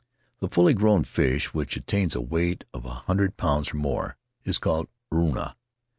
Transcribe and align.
The 0.39 0.47
fully 0.49 0.73
grown 0.73 1.03
fish, 1.03 1.53
which 1.53 1.77
attains 1.77 2.15
a 2.15 2.21
weight 2.21 2.63
of 2.73 2.85
a 2.85 2.89
hundred 3.05 3.37
pounds 3.37 3.71
or 3.71 3.77
more, 3.77 4.17
is 4.43 4.57
called 4.57 4.87
urua. 5.13 5.53